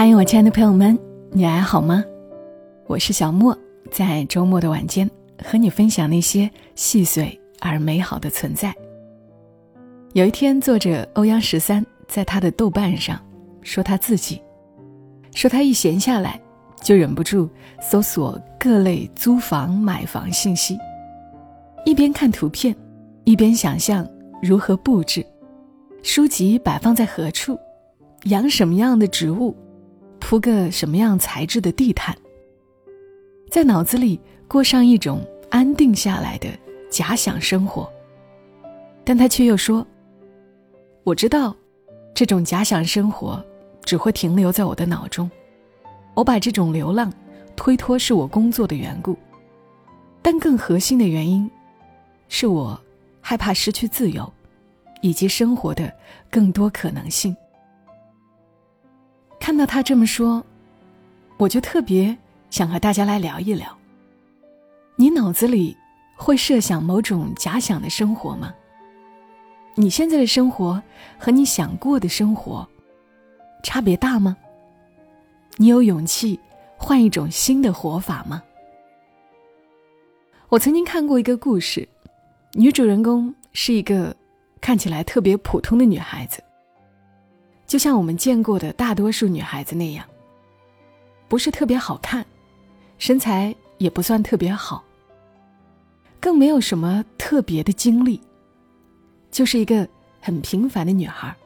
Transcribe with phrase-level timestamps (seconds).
[0.00, 0.96] 嗨，我亲爱的朋友们，
[1.32, 2.04] 你还好吗？
[2.86, 3.58] 我是小莫，
[3.90, 5.10] 在周末的晚间
[5.44, 8.72] 和你分享那些细碎而美好的存在。
[10.12, 13.20] 有一天，作者欧阳十三在他的豆瓣上
[13.60, 14.40] 说他自己，
[15.34, 16.40] 说他一闲下来
[16.80, 20.78] 就忍不住搜索各类租房、买房信息，
[21.84, 22.72] 一边看图片，
[23.24, 24.08] 一边想象
[24.40, 25.26] 如何布置，
[26.04, 27.58] 书籍摆放在何处，
[28.26, 29.52] 养什么样的植物。
[30.28, 32.14] 铺个什么样材质的地毯，
[33.50, 36.50] 在脑子里过上一种安定下来的
[36.90, 37.90] 假想生活。
[39.04, 39.86] 但他却又说
[41.02, 41.56] ：“我知道，
[42.12, 43.42] 这种假想生活
[43.86, 45.30] 只会停留在我的脑中。
[46.12, 47.10] 我把这种流浪
[47.56, 49.16] 推脱是我工作的缘故，
[50.20, 51.50] 但更核心的原因，
[52.28, 52.78] 是我
[53.22, 54.30] 害怕失去自由，
[55.00, 55.90] 以及生活的
[56.30, 57.34] 更多可能性。”
[59.48, 60.44] 看到他这么说，
[61.38, 62.14] 我就特别
[62.50, 63.66] 想和大家来聊一聊。
[64.94, 65.74] 你脑子里
[66.14, 68.52] 会设想某种假想的生活吗？
[69.74, 70.82] 你现在的生活
[71.16, 72.68] 和你想过的生活
[73.62, 74.36] 差别大吗？
[75.56, 76.38] 你有勇气
[76.76, 78.42] 换一种新的活法吗？
[80.50, 81.88] 我曾经看过一个故事，
[82.52, 84.14] 女主人公是一个
[84.60, 86.44] 看起来特别普通的女孩子。
[87.68, 90.04] 就像我们见过的大多数女孩子那样，
[91.28, 92.24] 不是特别好看，
[92.96, 94.82] 身材也不算特别好，
[96.18, 98.18] 更没有什么特别的经历，
[99.30, 99.86] 就是一个
[100.18, 101.36] 很平凡的女孩，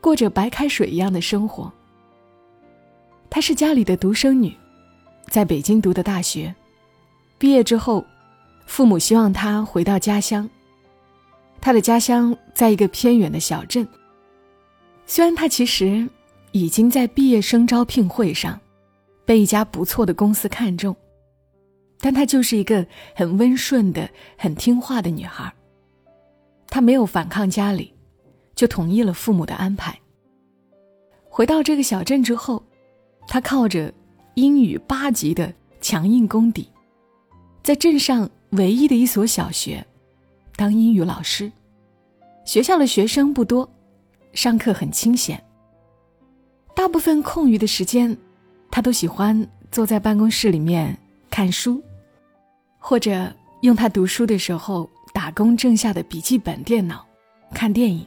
[0.00, 1.70] 过着白开水一样的生活。
[3.28, 4.56] 她是家里的独生女，
[5.26, 6.54] 在北京读的大学，
[7.38, 8.04] 毕业之后，
[8.66, 10.48] 父母希望她回到家乡。
[11.60, 13.84] 她的家乡在一个偏远的小镇。
[15.06, 16.08] 虽然他其实
[16.52, 18.58] 已经在毕业生招聘会上
[19.24, 20.94] 被一家不错的公司看中，
[21.98, 25.52] 但她就是一个很温顺的、很听话的女孩。
[26.66, 27.92] 她没有反抗家里，
[28.54, 29.98] 就同意了父母的安排。
[31.28, 32.62] 回到这个小镇之后，
[33.26, 33.92] 她靠着
[34.34, 36.68] 英语八级的强硬功底，
[37.62, 39.86] 在镇上唯一的一所小学
[40.56, 41.50] 当英语老师。
[42.44, 43.70] 学校的学生不多。
[44.32, 45.42] 上课很清闲。
[46.74, 48.16] 大部分空余的时间，
[48.70, 50.96] 他都喜欢坐在办公室里面
[51.30, 51.82] 看书，
[52.78, 57.06] 或者用他读书的时候打工挣下的笔记本电脑
[57.52, 58.06] 看电影。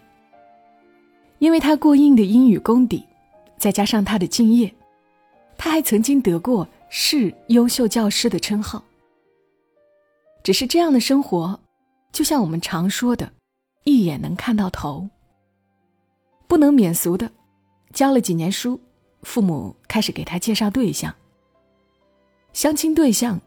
[1.39, 3.05] 因为他过硬的英语功底，
[3.57, 4.73] 再加上他的敬业，
[5.57, 8.83] 他还曾经得过市优秀教师的称号。
[10.43, 11.59] 只是这样的生活，
[12.11, 13.31] 就像我们常说的，
[13.83, 15.07] 一眼能看到头。
[16.47, 17.29] 不能免俗的，
[17.93, 18.79] 教了几年书，
[19.23, 21.13] 父母开始给他介绍对象。
[22.53, 23.39] 相亲对象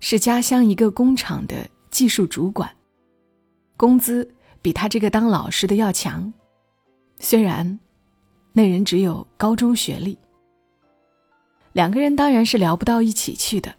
[0.00, 2.70] 是家乡一个工厂的技术主管，
[3.76, 6.32] 工资比他这个当老师的要强。
[7.18, 7.78] 虽然
[8.52, 10.16] 那人只有高中学历，
[11.72, 13.74] 两个人当然是聊不到一起去的。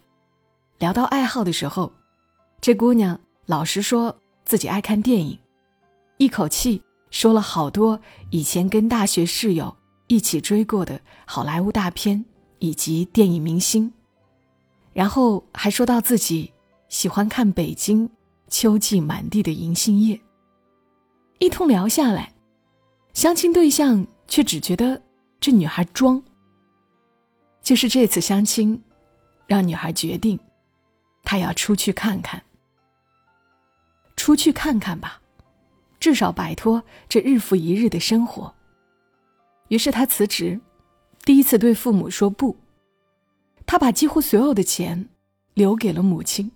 [0.78, 1.92] 聊到爱好的时候，
[2.60, 4.14] 这姑娘老实说
[4.44, 5.38] 自己爱看电影，
[6.18, 6.82] 一口气。
[7.14, 9.76] 说了好多以前跟大学室友
[10.08, 12.24] 一起追过的好莱坞大片
[12.58, 13.92] 以及电影明星，
[14.92, 16.52] 然后还说到自己
[16.88, 18.10] 喜欢看北京
[18.48, 20.20] 秋季满地的银杏叶。
[21.38, 22.34] 一通聊下来，
[23.12, 25.00] 相亲对象却只觉得
[25.38, 26.20] 这女孩装。
[27.62, 28.82] 就是这次相亲，
[29.46, 30.36] 让女孩决定，
[31.22, 32.42] 她要出去看看。
[34.16, 35.20] 出去看看吧。
[36.04, 38.54] 至少摆脱这日复一日的生活。
[39.68, 40.60] 于是他辞职，
[41.24, 42.54] 第一次对父母说不。
[43.64, 45.08] 他把几乎所有的钱
[45.54, 46.52] 留给了母亲，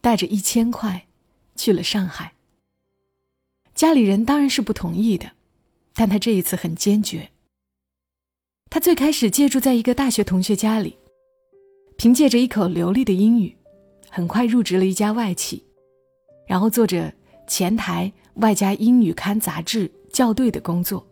[0.00, 1.04] 带着一千块
[1.56, 2.34] 去了上海。
[3.74, 5.32] 家里人当然是不同意的，
[5.92, 7.30] 但他这一次很坚决。
[8.70, 10.96] 他最开始借住在一个大学同学家里，
[11.96, 13.56] 凭借着一口流利的英语，
[14.08, 15.64] 很快入职了一家外企，
[16.46, 17.12] 然后做着
[17.46, 18.12] 前台。
[18.36, 21.06] 外加英语刊杂志校对的工作，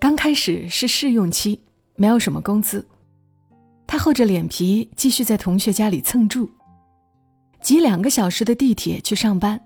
[0.00, 1.60] 刚开始是试用期，
[1.96, 2.82] 没有什么工资。
[3.86, 6.50] 他厚着脸皮继续在同学家里蹭住，
[7.60, 9.60] 挤两个小时的地铁去上班，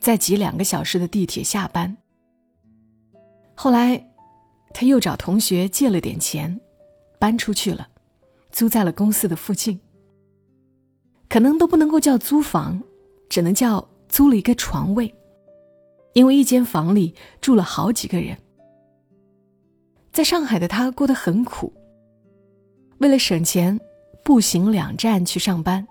[0.00, 1.94] 再挤两个小时的地铁下班。
[3.54, 4.02] 后来，
[4.72, 6.58] 他又找同学借了点钱，
[7.18, 7.86] 搬出去了，
[8.50, 9.78] 租在了公司的附近。
[11.28, 12.82] 可能都不能够叫租房，
[13.28, 15.14] 只能叫租了一个床位。
[16.14, 18.36] 因为一间房里住了好几个人，
[20.10, 21.72] 在上海的他过得很苦，
[22.98, 23.78] 为了省钱，
[24.24, 25.86] 步行两站去上班。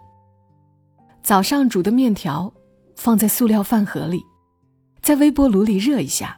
[1.23, 2.51] 早上煮的面条
[2.95, 4.21] 放在塑料饭盒里，
[5.01, 6.37] 在微波炉里热一下，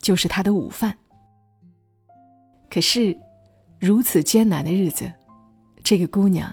[0.00, 0.98] 就是他的午饭。
[2.68, 3.16] 可是，
[3.78, 5.12] 如此艰难的日子，
[5.84, 6.52] 这个姑娘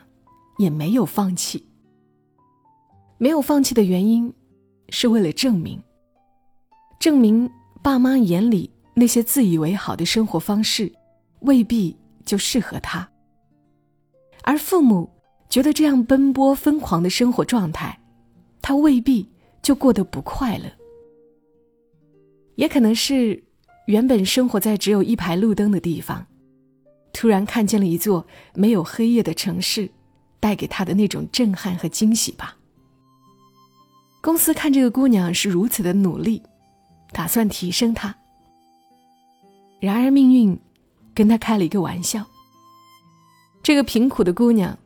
[0.59, 1.65] 也没有放弃。
[3.18, 4.31] 没有放弃的原因，
[4.91, 5.81] 是为了证明，
[6.99, 7.49] 证明
[7.81, 10.93] 爸妈眼里那些自以为好的生活方式，
[11.39, 13.09] 未必就适合他。
[14.43, 15.09] 而父母
[15.49, 17.99] 觉得这样奔波疯狂的生活状态，
[18.61, 19.27] 他未必
[19.61, 20.65] 就过得不快乐。
[22.55, 23.41] 也可能是
[23.87, 26.27] 原本生活在只有一排路灯的地方，
[27.13, 29.89] 突然看见了一座没有黑夜的城市，
[30.39, 32.57] 带给他的那种震撼和惊喜吧。
[34.21, 36.44] 公司看这个姑娘是如此的努力，
[37.12, 38.15] 打算提升她。
[39.79, 40.59] 然而命运
[41.15, 42.25] 跟她开了一个玩笑。
[43.63, 44.77] 这个贫苦的姑娘，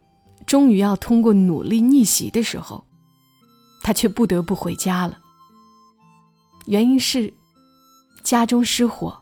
[0.46, 2.86] 终于要通过努力逆袭的时候，
[3.84, 5.20] 她却不得不回家了。
[6.66, 7.34] 原因是
[8.24, 9.22] 家中失火，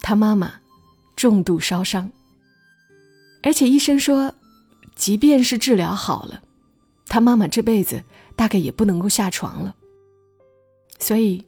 [0.00, 0.54] 她妈妈
[1.16, 2.10] 重度烧伤，
[3.42, 4.34] 而且医生说，
[4.96, 6.42] 即便是治疗好了，
[7.06, 8.04] 她妈妈这辈子
[8.36, 9.74] 大概也不能够下床了。
[10.98, 11.44] 所以，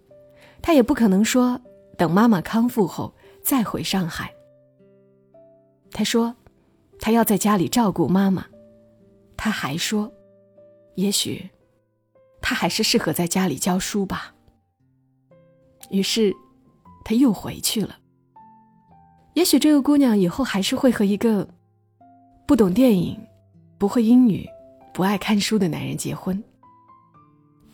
[0.63, 1.61] 她也不可能说
[1.97, 4.33] 等妈妈康复后再回上海。
[5.91, 6.35] 她说。
[6.99, 8.47] 他要在家里照顾妈妈，
[9.37, 10.11] 他还说
[10.97, 11.51] ：“也许，
[12.41, 14.35] 他还是适合在家里教书吧。”
[15.93, 16.35] 于是，
[17.05, 17.99] 他又回去了。
[19.35, 21.47] 也许这个姑娘以后还是会和一个
[22.47, 23.15] 不懂电影、
[23.77, 24.49] 不会英语、
[24.95, 26.43] 不爱看书的男人结婚，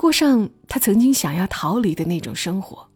[0.02, 2.90] 过上他曾经想要逃离的那种生活。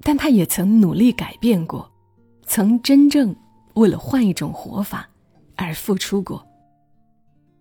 [0.00, 1.88] 但他也曾努力改变过，
[2.44, 3.34] 曾真正。
[3.74, 5.08] 为了换一种活法
[5.54, 6.44] 而付出过。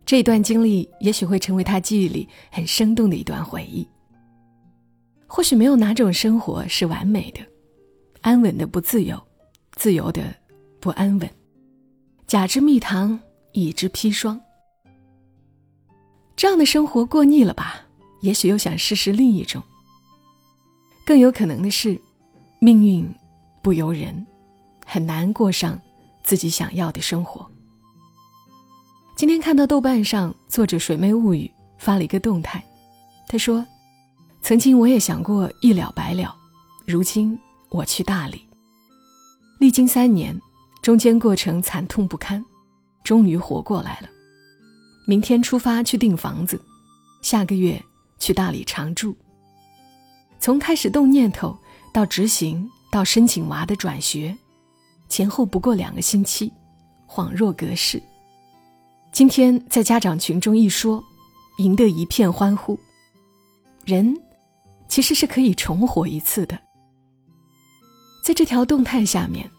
[0.04, 3.88] 这段经历也许会成为他记忆里很生动的一段回忆。
[5.28, 7.42] 或许没有哪种生活是完美的，
[8.22, 9.22] 安稳的不自由，
[9.74, 10.24] 自由的
[10.80, 11.30] 不安稳。
[12.26, 13.20] 甲之蜜糖，
[13.52, 14.42] 乙之砒霜。
[16.38, 17.82] 这样的生活过腻了吧？
[18.22, 19.62] 也许又想试试另一种。
[21.06, 22.00] 更有可能的是，
[22.60, 23.14] 命运
[23.62, 24.26] 不由人，
[24.86, 25.78] 很难过上。
[26.24, 27.50] 自己想要的生活。
[29.16, 32.62] 今天看到豆瓣上作者水妹物语发了一个动态，
[33.30, 33.66] 他说
[34.44, 36.36] ：“曾经我也想过一了百了，
[36.86, 37.40] 如今
[37.70, 38.46] 我去大理，
[39.58, 40.38] 历经三年，
[40.82, 42.44] 中间过程惨痛不堪，
[43.06, 44.10] 终于活过来了。
[45.10, 46.62] 明天出发去订房子，
[47.22, 47.82] 下个月
[48.20, 49.16] 去大理常住。
[50.38, 51.58] 从开始动念头
[51.94, 54.38] 到执行到申请娃的转学。”
[55.08, 56.52] 前后不过两个星期，
[57.08, 58.04] 恍若隔世。
[59.14, 61.02] 今天在家长群中一说，
[61.60, 62.78] 赢得一片欢呼。
[63.86, 64.14] 人
[64.90, 66.60] 其实是可以重活一次的。
[68.22, 69.50] 在这条动态下面，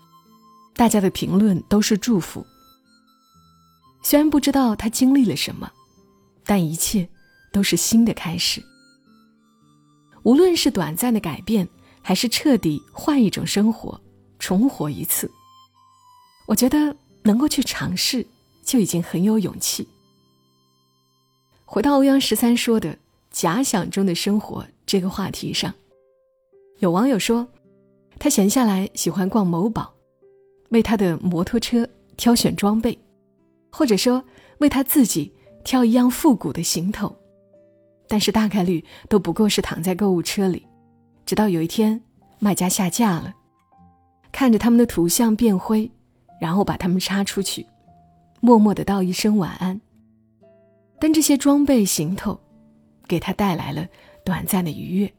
[0.75, 2.45] 大家的评论都是祝福。
[4.03, 5.71] 虽然不知道他经历了什么，
[6.45, 7.09] 但一切
[7.53, 8.63] 都是新的开始。
[10.23, 11.69] 无论是短暂的改变，
[12.03, 14.01] 还是彻底换一种生活，
[14.39, 15.31] 重活一次。
[16.47, 18.27] 我觉得能够去尝试，
[18.65, 19.87] 就已经很有勇气。
[21.65, 22.99] 回到欧阳十三说的
[23.31, 25.75] “假想中的生活”这个话题上，
[26.79, 27.47] 有网友说，
[28.19, 29.93] 他闲下来喜欢逛某宝，
[30.71, 31.87] 为他的摩托车
[32.17, 32.99] 挑选装备，
[33.71, 34.25] 或者说
[34.59, 35.33] 为他自己
[35.65, 37.17] 挑一样复古的行头，
[38.07, 40.67] 但是大概率都不过是躺在购物车里，
[41.27, 42.01] 直到有一天
[42.39, 43.35] 卖家下架了，
[44.33, 45.91] 看着他们的图像变灰。
[46.41, 47.67] 然后把它们插出去，
[48.39, 49.81] 默默的道一声晚安。
[51.01, 52.39] 但这些装备行头，
[53.09, 53.85] 给他带来了
[54.25, 55.13] 短暂的愉悦。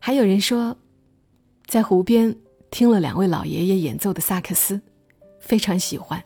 [0.00, 0.76] 还有人说，
[1.66, 2.36] 在湖边
[2.72, 4.82] 听了两位老爷爷演奏的萨克斯，
[5.38, 6.20] 非常喜欢，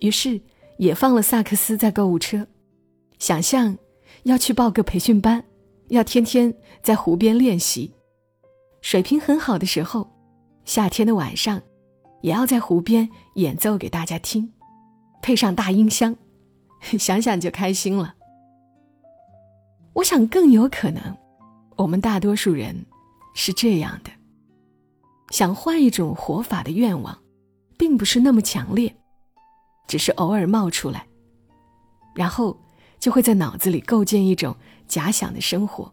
[0.00, 0.40] 于是
[0.78, 2.46] 也放了萨克斯在购物车，
[3.18, 3.76] 想象
[4.24, 5.44] 要去报个培训班，
[5.88, 7.92] 要天天在湖边练习，
[8.80, 10.10] 水平很好的时候，
[10.64, 11.62] 夏天的晚上。
[12.20, 14.52] 也要在湖边演奏给大家听，
[15.22, 16.16] 配上大音箱，
[16.98, 18.16] 想想就开心了。
[19.92, 21.16] 我想更有可能，
[21.76, 22.84] 我们大多数人
[23.36, 24.10] 是这样的：
[25.30, 27.16] 想换一种活法的愿望，
[27.78, 28.92] 并不是那么强烈，
[29.88, 31.08] 只是偶尔冒出来，
[32.14, 32.56] 然后
[33.00, 34.54] 就会在脑子里构建一种
[34.86, 35.92] 假想的生活。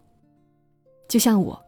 [1.08, 1.66] 就像我，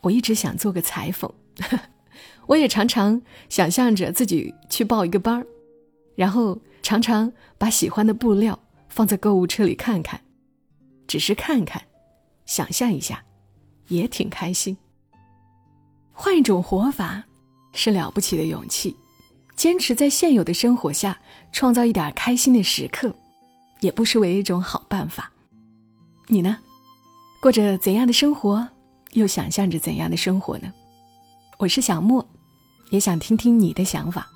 [0.00, 1.30] 我一直想做个裁缝。
[2.46, 5.46] 我也常常想象着自己去报一个班儿，
[6.14, 10.20] 然后常常把喜欢的布料放在购物车里看看，
[11.06, 11.82] 只是看看，
[12.44, 13.24] 想象一下，
[13.88, 14.76] 也挺开心。
[16.12, 17.24] 换一种活法，
[17.72, 18.94] 是了不起的勇气；
[19.56, 21.18] 坚持在现有的生活下
[21.52, 23.14] 创造一点开心的时刻，
[23.80, 25.30] 也不失为一种好办法。
[26.26, 26.58] 你呢？
[27.40, 28.68] 过着怎样的生活？
[29.12, 30.72] 又想象着怎样的生活呢？
[31.58, 32.26] 我是小莫，
[32.90, 34.28] 也想听听你的想法，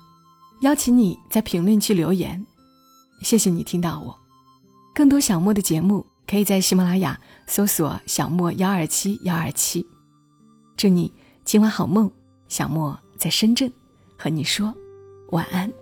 [0.61, 2.45] 邀请你在评论区留言。
[3.21, 4.17] 谢谢你听到我，
[4.95, 9.85] 更多小莫的节目可以在喜马拉雅搜索“小莫幺二七幺二七”。
[10.77, 11.11] 祝你
[11.43, 12.09] 今晚好梦，
[12.47, 13.69] 小莫在深圳
[14.17, 14.73] 和你说
[15.31, 15.78] 晚安。